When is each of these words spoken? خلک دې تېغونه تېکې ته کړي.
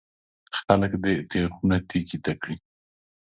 خلک 0.59 0.91
دې 1.03 1.13
تېغونه 1.29 1.77
تېکې 1.89 2.17
ته 2.25 2.33
کړي. 2.41 2.55